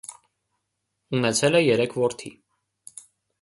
Ունեցել 1.17 1.59
է 1.59 1.61
երեք 1.63 1.93
որդի։ 2.05 2.33